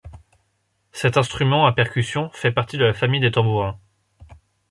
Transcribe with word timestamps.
Cet 0.93 1.15
instrument 1.17 1.67
à 1.67 1.73
percussion 1.73 2.31
fait 2.33 2.51
partie 2.51 2.75
de 2.75 2.85
la 2.85 2.93
famille 2.95 3.19
des 3.21 3.29
tambourins. 3.29 3.79